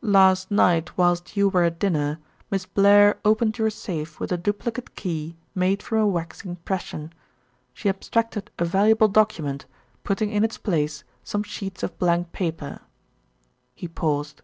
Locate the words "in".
10.30-10.44